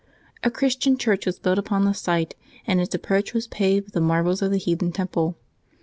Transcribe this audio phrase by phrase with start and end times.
[0.43, 2.33] A Christian church was built upon the site,
[2.65, 5.37] and its approach was paved with the marbles of the heathen temple.